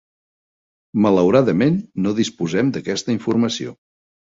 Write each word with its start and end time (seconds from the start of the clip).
Malauradament 1.07 1.79
no 2.07 2.17
disposem 2.23 2.77
d'aquesta 2.77 3.19
informació. 3.21 3.81